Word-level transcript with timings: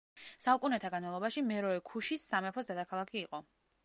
საუკუნეთა 0.43 0.89
განმავლობაში, 0.93 1.43
მეროე 1.49 1.81
ქუშის 1.89 2.23
სამეფოს 2.31 2.71
დედაქალაქი 2.73 3.21
იყო. 3.23 3.41